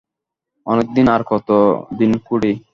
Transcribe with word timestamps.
অনেক 0.67 0.87
দিন 0.95 1.07
আর 1.09 1.21
কত, 1.23 1.49
দিন 1.97 2.11
কুড়ি। 2.27 2.53